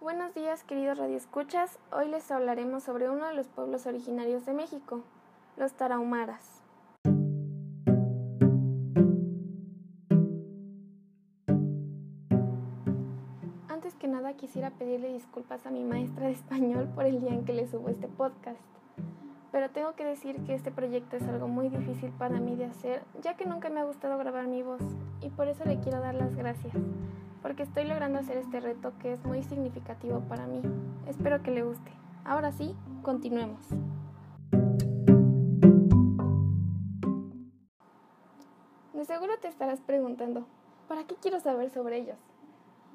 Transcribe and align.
Buenos 0.00 0.32
días, 0.32 0.62
queridos 0.62 0.96
radioescuchas. 0.96 1.76
Hoy 1.90 2.06
les 2.06 2.30
hablaremos 2.30 2.84
sobre 2.84 3.10
uno 3.10 3.26
de 3.26 3.34
los 3.34 3.48
pueblos 3.48 3.84
originarios 3.84 4.46
de 4.46 4.54
México, 4.54 5.02
los 5.56 5.72
tarahumaras. 5.72 6.62
Antes 13.68 13.96
que 13.96 14.06
nada 14.06 14.34
quisiera 14.34 14.70
pedirle 14.70 15.12
disculpas 15.12 15.66
a 15.66 15.70
mi 15.72 15.82
maestra 15.82 16.26
de 16.26 16.32
español 16.32 16.88
por 16.94 17.04
el 17.04 17.20
día 17.20 17.32
en 17.32 17.44
que 17.44 17.52
le 17.52 17.66
subo 17.66 17.88
este 17.88 18.06
podcast. 18.06 18.60
Pero 19.50 19.68
tengo 19.70 19.96
que 19.96 20.04
decir 20.04 20.36
que 20.44 20.54
este 20.54 20.70
proyecto 20.70 21.16
es 21.16 21.24
algo 21.24 21.48
muy 21.48 21.70
difícil 21.70 22.12
para 22.12 22.38
mí 22.38 22.54
de 22.54 22.66
hacer, 22.66 23.02
ya 23.20 23.36
que 23.36 23.46
nunca 23.46 23.68
me 23.68 23.80
ha 23.80 23.84
gustado 23.84 24.16
grabar 24.16 24.46
mi 24.46 24.62
voz, 24.62 24.82
y 25.22 25.30
por 25.30 25.48
eso 25.48 25.64
le 25.64 25.80
quiero 25.80 25.98
dar 25.98 26.14
las 26.14 26.36
gracias, 26.36 26.74
porque 27.48 27.62
estoy 27.62 27.84
logrando 27.84 28.18
hacer 28.18 28.36
este 28.36 28.60
reto 28.60 28.92
que 29.00 29.10
es 29.10 29.24
muy 29.24 29.42
significativo 29.42 30.20
para 30.28 30.46
mí. 30.46 30.60
Espero 31.06 31.42
que 31.42 31.50
le 31.50 31.62
guste. 31.62 31.90
Ahora 32.22 32.52
sí, 32.52 32.76
continuemos. 33.00 33.66
De 38.92 39.02
seguro 39.06 39.38
te 39.40 39.48
estarás 39.48 39.80
preguntando, 39.80 40.46
¿para 40.88 41.04
qué 41.04 41.14
quiero 41.14 41.40
saber 41.40 41.70
sobre 41.70 41.96
ellos? 41.96 42.18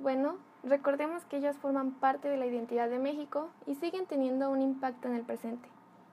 Bueno, 0.00 0.36
recordemos 0.62 1.24
que 1.24 1.38
ellos 1.38 1.56
forman 1.56 1.90
parte 1.94 2.28
de 2.28 2.36
la 2.36 2.46
identidad 2.46 2.88
de 2.88 3.00
México 3.00 3.48
y 3.66 3.74
siguen 3.74 4.06
teniendo 4.06 4.48
un 4.52 4.62
impacto 4.62 5.08
en 5.08 5.14
el 5.16 5.22
presente 5.22 5.68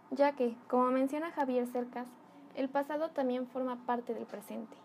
ya 0.09 0.31
que, 0.33 0.55
como 0.67 0.85
menciona 0.85 1.31
Javier 1.31 1.67
Cercas, 1.67 2.07
el 2.55 2.69
pasado 2.69 3.09
también 3.09 3.47
forma 3.47 3.85
parte 3.85 4.13
del 4.13 4.25
presente. 4.25 4.75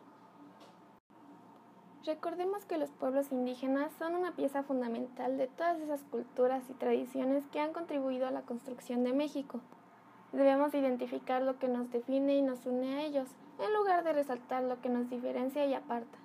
Recordemos 2.09 2.65
que 2.65 2.79
los 2.79 2.89
pueblos 2.89 3.31
indígenas 3.33 3.93
son 3.99 4.15
una 4.15 4.33
pieza 4.33 4.63
fundamental 4.63 5.37
de 5.37 5.47
todas 5.47 5.79
esas 5.79 6.03
culturas 6.05 6.65
y 6.71 6.73
tradiciones 6.73 7.47
que 7.49 7.61
han 7.61 7.75
contribuido 7.75 8.27
a 8.27 8.31
la 8.31 8.41
construcción 8.41 9.05
de 9.05 9.13
México. 9.13 9.61
Debemos 10.33 10.73
identificar 10.73 11.43
lo 11.43 11.59
que 11.59 11.69
nos 11.69 11.91
define 11.93 12.35
y 12.35 12.41
nos 12.41 12.65
une 12.65 12.95
a 12.95 13.03
ellos, 13.03 13.29
en 13.59 13.75
lugar 13.75 14.05
de 14.05 14.15
resaltar 14.15 14.63
lo 14.63 14.81
que 14.81 14.89
nos 14.89 15.11
diferencia 15.11 15.67
y 15.67 15.75
aparta. 15.75 16.17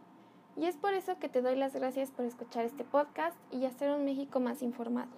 Y 0.56 0.68
es 0.68 0.78
por 0.78 0.94
eso 0.94 1.20
que 1.20 1.28
te 1.28 1.42
doy 1.42 1.58
las 1.58 1.74
gracias 1.74 2.12
por 2.12 2.24
escuchar 2.24 2.64
este 2.64 2.86
podcast 2.86 3.36
y 3.52 3.66
hacer 3.66 3.92
un 3.94 4.06
México 4.06 4.40
más 4.40 4.62
informado. 4.62 5.12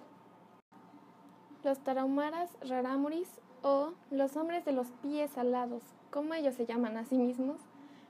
Los 1.62 1.78
tarahumaras 1.78 2.50
rarámuris 2.68 3.28
o 3.62 3.92
los 4.10 4.36
hombres 4.36 4.64
de 4.64 4.72
los 4.72 4.90
pies 5.00 5.38
alados, 5.38 5.84
como 6.10 6.34
ellos 6.34 6.56
se 6.56 6.66
llaman 6.66 6.96
a 6.96 7.04
sí 7.04 7.16
mismos, 7.18 7.60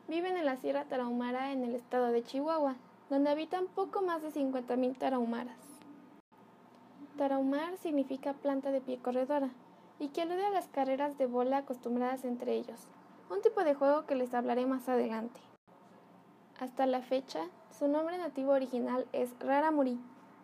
viven 0.09 0.37
en 0.37 0.45
la 0.45 0.57
Sierra 0.57 0.85
Tarahumara 0.85 1.53
en 1.53 1.65
el 1.65 1.75
estado 1.75 2.07
de 2.09 2.23
Chihuahua, 2.23 2.77
donde 3.11 3.31
habitan 3.31 3.67
poco 3.67 4.03
más 4.03 4.23
de 4.23 4.31
50.000 4.31 4.97
tarahumaras. 4.99 5.59
Tarahumar 7.17 7.77
significa 7.79 8.35
planta 8.35 8.71
de 8.71 8.81
pie 8.81 8.99
corredora 8.99 9.51
y 9.99 10.09
que 10.09 10.23
alude 10.23 10.45
a 10.45 10.51
las 10.51 10.69
carreras 10.69 11.17
de 11.19 11.27
bola 11.27 11.59
acostumbradas 11.59 12.25
entre 12.25 12.55
ellos, 12.55 12.81
un 13.31 13.41
tipo 13.43 13.65
de 13.65 13.75
juego 13.75 14.07
que 14.07 14.15
les 14.15 14.35
hablaré 14.35 14.67
más 14.67 14.89
adelante. 14.89 15.41
Hasta 16.61 16.87
la 16.87 17.01
fecha, 17.01 17.47
su 17.79 17.89
nombre 17.89 18.19
nativo 18.19 18.53
original 18.53 19.07
es 19.13 19.31
Raramuri, 19.41 19.99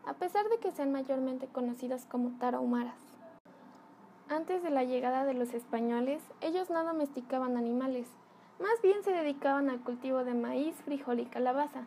a 0.07 0.15
pesar 0.15 0.49
de 0.49 0.59
que 0.59 0.73
sean 0.73 0.93
mayormente 0.93 1.47
conocidos 1.47 2.05
como 2.07 2.37
tarahumaras. 2.39 2.99
Antes 4.29 4.63
de 4.63 4.71
la 4.71 4.85
llegada 4.85 5.25
de 5.25 5.35
los 5.35 5.53
españoles, 5.53 6.23
ellos 6.41 6.71
no 6.71 6.85
domesticaban 6.85 7.57
animales, 7.57 8.09
más 8.63 8.81
bien 8.81 9.03
se 9.03 9.11
dedicaban 9.11 9.69
al 9.69 9.81
cultivo 9.81 10.23
de 10.25 10.35
maíz, 10.35 10.77
frijol 10.85 11.19
y 11.19 11.27
calabaza. 11.27 11.83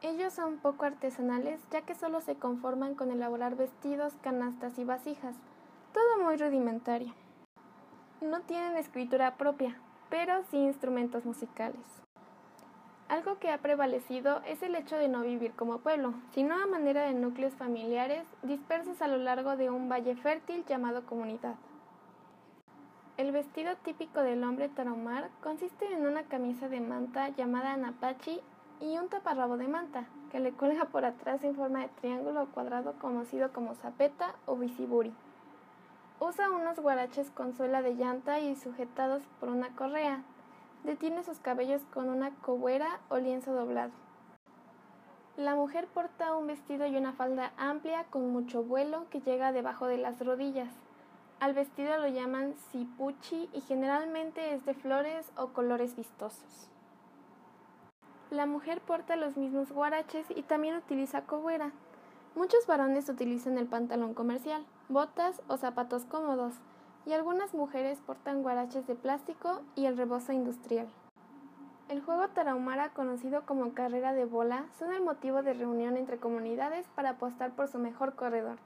Ellos 0.00 0.32
son 0.32 0.56
poco 0.58 0.86
artesanales 0.86 1.60
ya 1.70 1.82
que 1.82 1.94
solo 1.94 2.22
se 2.22 2.36
conforman 2.36 2.94
con 2.94 3.10
elaborar 3.10 3.54
vestidos, 3.54 4.14
canastas 4.22 4.78
y 4.78 4.84
vasijas, 4.84 5.36
todo 5.92 6.24
muy 6.24 6.36
rudimentario. 6.36 7.12
No 8.22 8.40
tienen 8.40 8.76
escritura 8.76 9.36
propia, 9.36 9.78
pero 10.08 10.42
sí 10.50 10.56
instrumentos 10.56 11.26
musicales. 11.26 11.84
Algo 13.08 13.38
que 13.38 13.50
ha 13.50 13.58
prevalecido 13.58 14.40
es 14.46 14.62
el 14.62 14.74
hecho 14.74 14.96
de 14.96 15.08
no 15.08 15.20
vivir 15.20 15.52
como 15.52 15.78
pueblo, 15.78 16.14
sino 16.32 16.54
a 16.54 16.66
manera 16.66 17.04
de 17.04 17.14
núcleos 17.14 17.54
familiares 17.54 18.24
dispersos 18.42 19.02
a 19.02 19.06
lo 19.06 19.18
largo 19.18 19.56
de 19.56 19.70
un 19.70 19.88
valle 19.88 20.16
fértil 20.16 20.64
llamado 20.64 21.04
comunidad. 21.04 21.56
El 23.16 23.32
vestido 23.32 23.74
típico 23.76 24.20
del 24.20 24.44
hombre 24.44 24.68
tarahumar 24.68 25.30
consiste 25.42 25.90
en 25.90 26.06
una 26.06 26.24
camisa 26.24 26.68
de 26.68 26.82
manta 26.82 27.30
llamada 27.30 27.72
anapachi 27.72 28.42
y 28.78 28.98
un 28.98 29.08
taparrabo 29.08 29.56
de 29.56 29.68
manta, 29.68 30.04
que 30.30 30.38
le 30.38 30.52
cuelga 30.52 30.84
por 30.84 31.06
atrás 31.06 31.42
en 31.42 31.54
forma 31.54 31.80
de 31.80 31.88
triángulo 31.88 32.42
o 32.42 32.46
cuadrado 32.48 32.92
conocido 32.98 33.54
como 33.54 33.74
zapeta 33.74 34.34
o 34.44 34.56
visiburi. 34.56 35.14
Usa 36.20 36.50
unos 36.50 36.78
guaraches 36.78 37.30
con 37.30 37.54
suela 37.54 37.80
de 37.80 37.94
llanta 37.94 38.38
y 38.40 38.54
sujetados 38.54 39.22
por 39.40 39.48
una 39.48 39.74
correa, 39.74 40.22
detiene 40.84 41.22
sus 41.22 41.38
cabellos 41.38 41.80
con 41.94 42.10
una 42.10 42.32
cobuera 42.42 43.00
o 43.08 43.16
lienzo 43.16 43.54
doblado. 43.54 43.92
La 45.38 45.54
mujer 45.54 45.86
porta 45.86 46.36
un 46.36 46.48
vestido 46.48 46.86
y 46.86 46.96
una 46.96 47.14
falda 47.14 47.52
amplia 47.56 48.04
con 48.04 48.30
mucho 48.30 48.62
vuelo 48.62 49.06
que 49.08 49.22
llega 49.22 49.52
debajo 49.52 49.86
de 49.86 49.96
las 49.96 50.22
rodillas. 50.22 50.68
Al 51.38 51.52
vestido 51.52 51.98
lo 51.98 52.08
llaman 52.08 52.54
sipuchi 52.72 53.50
y 53.52 53.60
generalmente 53.60 54.54
es 54.54 54.64
de 54.64 54.72
flores 54.72 55.30
o 55.36 55.48
colores 55.48 55.94
vistosos. 55.94 56.70
La 58.30 58.46
mujer 58.46 58.80
porta 58.80 59.16
los 59.16 59.36
mismos 59.36 59.70
guaraches 59.70 60.26
y 60.34 60.42
también 60.42 60.76
utiliza 60.76 61.26
cobuera. 61.26 61.72
Muchos 62.34 62.66
varones 62.66 63.08
utilizan 63.10 63.58
el 63.58 63.66
pantalón 63.66 64.14
comercial, 64.14 64.64
botas 64.88 65.42
o 65.46 65.58
zapatos 65.58 66.06
cómodos, 66.06 66.54
y 67.04 67.12
algunas 67.12 67.54
mujeres 67.54 68.00
portan 68.00 68.42
guaraches 68.42 68.86
de 68.86 68.94
plástico 68.94 69.60
y 69.74 69.84
el 69.84 69.96
rebozo 69.96 70.32
industrial. 70.32 70.88
El 71.88 72.02
juego 72.02 72.28
tarahumara, 72.28 72.88
conocido 72.94 73.46
como 73.46 73.74
carrera 73.74 74.12
de 74.12 74.24
bola, 74.24 74.64
son 74.78 74.92
el 74.92 75.02
motivo 75.02 75.42
de 75.42 75.54
reunión 75.54 75.96
entre 75.96 76.18
comunidades 76.18 76.86
para 76.96 77.10
apostar 77.10 77.52
por 77.52 77.68
su 77.68 77.78
mejor 77.78 78.16
corredor. 78.16 78.58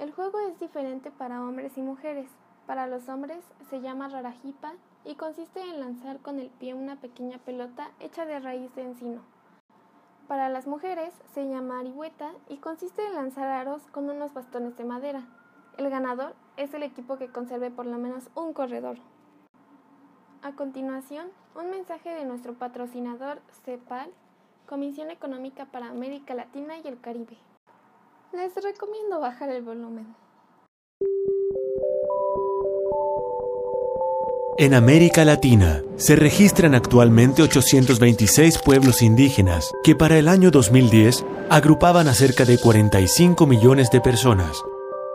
El 0.00 0.12
juego 0.12 0.40
es 0.40 0.58
diferente 0.58 1.12
para 1.12 1.40
hombres 1.44 1.78
y 1.78 1.82
mujeres. 1.82 2.28
Para 2.66 2.88
los 2.88 3.08
hombres 3.08 3.44
se 3.70 3.80
llama 3.80 4.08
rarajipa 4.08 4.72
y 5.04 5.14
consiste 5.14 5.60
en 5.60 5.78
lanzar 5.78 6.18
con 6.18 6.40
el 6.40 6.48
pie 6.48 6.74
una 6.74 6.96
pequeña 6.96 7.38
pelota 7.38 7.92
hecha 8.00 8.26
de 8.26 8.40
raíz 8.40 8.74
de 8.74 8.82
encino. 8.82 9.20
Para 10.26 10.48
las 10.48 10.66
mujeres 10.66 11.12
se 11.32 11.48
llama 11.48 11.78
arihueta 11.78 12.32
y 12.48 12.56
consiste 12.56 13.06
en 13.06 13.14
lanzar 13.14 13.46
aros 13.46 13.86
con 13.92 14.10
unos 14.10 14.34
bastones 14.34 14.76
de 14.76 14.84
madera. 14.84 15.22
El 15.76 15.90
ganador 15.90 16.34
es 16.56 16.74
el 16.74 16.82
equipo 16.82 17.16
que 17.16 17.28
conserve 17.28 17.70
por 17.70 17.86
lo 17.86 17.98
menos 17.98 18.30
un 18.34 18.52
corredor. 18.52 18.98
A 20.42 20.52
continuación, 20.52 21.28
un 21.54 21.70
mensaje 21.70 22.10
de 22.10 22.24
nuestro 22.24 22.54
patrocinador 22.54 23.40
CEPAL, 23.64 24.10
Comisión 24.66 25.10
Económica 25.10 25.66
para 25.66 25.88
América 25.88 26.34
Latina 26.34 26.78
y 26.78 26.88
el 26.88 27.00
Caribe. 27.00 27.36
Les 28.36 28.54
recomiendo 28.62 29.20
bajar 29.20 29.50
el 29.50 29.62
volumen. 29.62 30.14
En 34.58 34.74
América 34.74 35.24
Latina 35.24 35.82
se 35.96 36.16
registran 36.16 36.74
actualmente 36.74 37.42
826 37.42 38.58
pueblos 38.58 39.02
indígenas 39.02 39.72
que 39.82 39.96
para 39.96 40.18
el 40.18 40.28
año 40.28 40.50
2010 40.50 41.24
agrupaban 41.50 42.08
a 42.08 42.14
cerca 42.14 42.44
de 42.44 42.58
45 42.58 43.46
millones 43.46 43.90
de 43.90 44.00
personas 44.00 44.62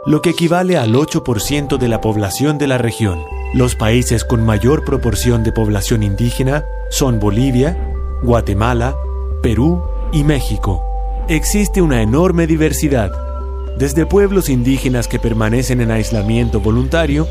lo 0.06 0.22
que 0.22 0.32
equivale 0.32 0.78
al 0.78 0.94
8% 0.94 1.78
de 1.78 1.88
la 1.88 2.02
población 2.02 2.58
de 2.58 2.68
la 2.68 2.78
región. 2.78 3.24
Los 3.54 3.76
países 3.76 4.24
con 4.24 4.46
mayor 4.46 4.86
proporción 4.86 5.44
de 5.44 5.52
población 5.52 6.04
indígena 6.04 6.66
son 6.90 7.20
Bolivia, 7.20 7.78
Guatemala, 8.24 8.96
Perú 9.42 9.84
y 10.12 10.24
México. 10.24 10.89
Existe 11.30 11.80
una 11.84 12.02
enorme 12.02 12.48
diversidad, 12.48 13.12
desde 13.78 14.08
pueblos 14.08 14.50
indígenas 14.50 15.08
que 15.08 15.20
permanecen 15.20 15.80
en 15.80 15.92
aislamiento 15.92 16.60
voluntario 16.60 17.28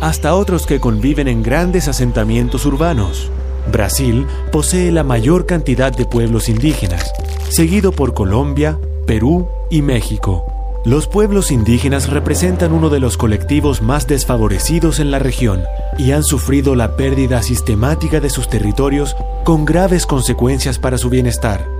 hasta 0.00 0.34
otros 0.34 0.66
que 0.66 0.80
conviven 0.80 1.28
en 1.28 1.42
grandes 1.42 1.86
asentamientos 1.86 2.64
urbanos. 2.64 3.30
Brasil 3.70 4.26
posee 4.50 4.90
la 4.90 5.04
mayor 5.04 5.44
cantidad 5.44 5.94
de 5.94 6.06
pueblos 6.06 6.48
indígenas, 6.48 7.12
seguido 7.50 7.92
por 7.92 8.14
Colombia, 8.14 8.78
Perú 9.06 9.46
y 9.68 9.82
México. 9.82 10.46
Los 10.86 11.06
pueblos 11.06 11.50
indígenas 11.50 12.08
representan 12.08 12.72
uno 12.72 12.88
de 12.88 13.00
los 13.00 13.18
colectivos 13.18 13.82
más 13.82 14.06
desfavorecidos 14.06 14.98
en 14.98 15.10
la 15.10 15.18
región 15.18 15.62
y 15.98 16.12
han 16.12 16.22
sufrido 16.22 16.74
la 16.74 16.96
pérdida 16.96 17.42
sistemática 17.42 18.18
de 18.20 18.30
sus 18.30 18.48
territorios 18.48 19.14
con 19.44 19.66
graves 19.66 20.06
consecuencias 20.06 20.78
para 20.78 20.96
su 20.96 21.10
bienestar. 21.10 21.75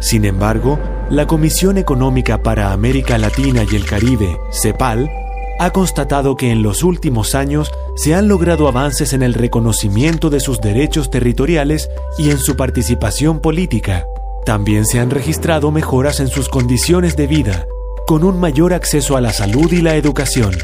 Sin 0.00 0.24
embargo, 0.24 0.78
la 1.08 1.26
Comisión 1.26 1.78
Económica 1.78 2.42
para 2.42 2.72
América 2.72 3.16
Latina 3.16 3.64
y 3.70 3.76
el 3.76 3.86
Caribe, 3.86 4.38
CEPAL, 4.52 5.10
ha 5.58 5.70
constatado 5.70 6.36
que 6.36 6.50
en 6.50 6.62
los 6.62 6.82
últimos 6.82 7.34
años 7.34 7.72
se 7.96 8.14
han 8.14 8.28
logrado 8.28 8.68
avances 8.68 9.14
en 9.14 9.22
el 9.22 9.32
reconocimiento 9.32 10.28
de 10.28 10.40
sus 10.40 10.60
derechos 10.60 11.10
territoriales 11.10 11.88
y 12.18 12.30
en 12.30 12.38
su 12.38 12.56
participación 12.56 13.40
política, 13.40 14.06
También 14.44 14.86
se 14.86 15.00
han 15.00 15.10
registrado 15.10 15.72
mejoras 15.72 16.20
en 16.20 16.28
sus 16.28 16.48
condiciones 16.48 17.16
de 17.16 17.26
vida, 17.26 17.66
con 18.06 18.22
un 18.22 18.38
mayor 18.38 18.74
acceso 18.74 19.16
a 19.16 19.20
la 19.20 19.32
salud 19.32 19.72
y 19.72 19.82
la 19.82 19.96
educación. 19.96 20.56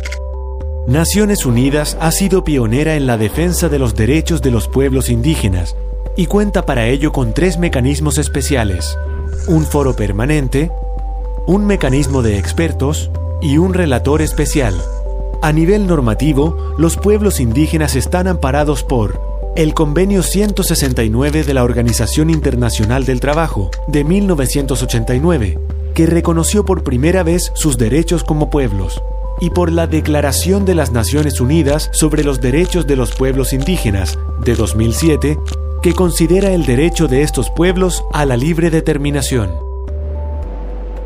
Naciones 0.87 1.46
Unidas 1.46 1.96
ha 2.00 2.12
sido 2.12 2.44
pionera 2.44 2.94
en 2.94 3.08
la 3.08 3.17
defensa 3.17 3.69
de 3.69 3.81
los 3.81 3.96
derechos 3.96 4.40
de 4.40 4.52
los 4.52 4.69
pueblos 4.69 5.08
indígenas 5.08 5.75
y 6.17 6.26
cuenta 6.26 6.67
para 6.67 6.87
ello 6.87 7.12
con 7.12 7.32
tres 7.35 7.59
mecanismos 7.59 8.19
especiales, 8.19 8.99
un 9.47 9.64
foro 9.64 9.97
permanente, 9.97 10.70
un 11.47 11.67
mecanismo 11.67 12.23
de 12.23 12.38
expertos 12.38 13.11
y 13.41 13.59
un 13.59 13.75
relator 13.75 14.23
especial. 14.23 14.75
A 15.43 15.53
nivel 15.53 15.87
normativo, 15.87 16.75
los 16.79 16.97
pueblos 16.97 17.41
indígenas 17.41 17.97
están 17.97 18.29
amparados 18.29 18.85
por 18.85 19.20
el 19.56 19.75
Convenio 19.75 20.23
169 20.23 21.44
de 21.44 21.55
la 21.55 21.64
Organización 21.64 22.31
Internacional 22.31 23.05
del 23.05 23.20
Trabajo 23.20 23.70
de 23.88 24.05
1989, 24.05 25.59
que 25.94 26.06
reconoció 26.06 26.64
por 26.64 26.85
primera 26.85 27.23
vez 27.23 27.50
sus 27.55 27.76
derechos 27.76 28.25
como 28.25 28.49
pueblos, 28.49 29.03
y 29.41 29.50
por 29.50 29.73
la 29.73 29.87
Declaración 29.87 30.64
de 30.64 30.75
las 30.75 30.93
Naciones 30.93 31.41
Unidas 31.41 31.91
sobre 31.93 32.23
los 32.23 32.41
Derechos 32.41 32.87
de 32.87 32.97
los 32.97 33.12
Pueblos 33.12 33.53
Indígenas 33.53 34.19
de 34.44 34.55
2007, 34.55 35.38
que 35.82 35.94
considera 35.94 36.52
el 36.52 36.64
derecho 36.64 37.08
de 37.08 37.23
estos 37.23 37.50
pueblos 37.50 38.05
a 38.12 38.25
la 38.25 38.37
libre 38.37 38.70
determinación. 38.70 39.50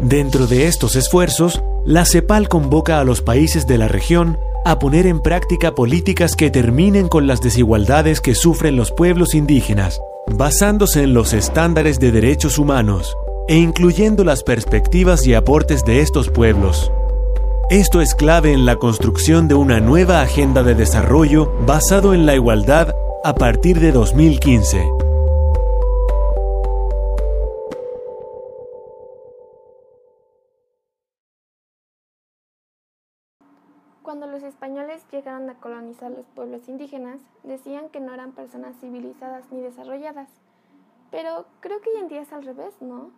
Dentro 0.00 0.46
de 0.46 0.66
estos 0.66 0.94
esfuerzos, 0.94 1.62
la 1.86 2.04
CEPAL 2.04 2.48
convoca 2.48 3.00
a 3.00 3.04
los 3.04 3.22
países 3.22 3.66
de 3.66 3.78
la 3.78 3.88
región 3.88 4.38
a 4.66 4.78
poner 4.78 5.06
en 5.06 5.20
práctica 5.20 5.74
políticas 5.74 6.36
que 6.36 6.50
terminen 6.50 7.08
con 7.08 7.26
las 7.26 7.40
desigualdades 7.40 8.20
que 8.20 8.34
sufren 8.34 8.76
los 8.76 8.92
pueblos 8.92 9.34
indígenas, 9.34 10.00
basándose 10.26 11.04
en 11.04 11.14
los 11.14 11.32
estándares 11.32 11.98
de 11.98 12.12
derechos 12.12 12.58
humanos 12.58 13.16
e 13.48 13.56
incluyendo 13.56 14.24
las 14.24 14.42
perspectivas 14.42 15.26
y 15.26 15.34
aportes 15.34 15.84
de 15.84 16.00
estos 16.00 16.28
pueblos. 16.28 16.90
Esto 17.70 18.00
es 18.00 18.14
clave 18.14 18.52
en 18.52 18.66
la 18.66 18.76
construcción 18.76 19.48
de 19.48 19.54
una 19.54 19.80
nueva 19.80 20.20
agenda 20.20 20.62
de 20.62 20.74
desarrollo 20.74 21.52
basado 21.64 22.12
en 22.12 22.26
la 22.26 22.34
igualdad 22.34 22.94
a 23.26 23.34
partir 23.34 23.80
de 23.80 23.90
2015. 23.90 24.88
Cuando 34.04 34.28
los 34.28 34.44
españoles 34.44 35.02
llegaron 35.10 35.50
a 35.50 35.54
colonizar 35.54 36.12
los 36.12 36.24
pueblos 36.36 36.68
indígenas, 36.68 37.20
decían 37.42 37.88
que 37.88 37.98
no 37.98 38.14
eran 38.14 38.30
personas 38.30 38.76
civilizadas 38.80 39.42
ni 39.50 39.60
desarrolladas. 39.60 40.28
Pero 41.10 41.46
creo 41.58 41.80
que 41.80 41.90
hoy 41.90 42.02
en 42.02 42.08
día 42.08 42.20
es 42.20 42.32
al 42.32 42.44
revés, 42.44 42.74
¿no? 42.80 43.10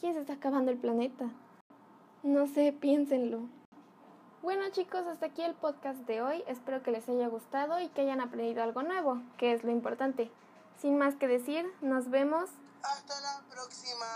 ¿Quién 0.00 0.14
se 0.14 0.20
está 0.20 0.32
acabando 0.32 0.70
el 0.70 0.78
planeta? 0.78 1.28
No 2.22 2.46
sé, 2.46 2.72
piénsenlo. 2.72 3.59
Bueno 4.42 4.70
chicos, 4.70 5.06
hasta 5.06 5.26
aquí 5.26 5.42
el 5.42 5.54
podcast 5.54 5.98
de 6.06 6.22
hoy. 6.22 6.42
Espero 6.46 6.82
que 6.82 6.90
les 6.90 7.06
haya 7.10 7.28
gustado 7.28 7.78
y 7.78 7.88
que 7.88 8.00
hayan 8.00 8.22
aprendido 8.22 8.62
algo 8.62 8.82
nuevo, 8.82 9.20
que 9.36 9.52
es 9.52 9.64
lo 9.64 9.70
importante. 9.70 10.30
Sin 10.80 10.96
más 10.96 11.14
que 11.16 11.28
decir, 11.28 11.70
nos 11.82 12.08
vemos. 12.08 12.48
Hasta 12.82 13.20
la 13.20 13.42
próxima. 13.50 14.06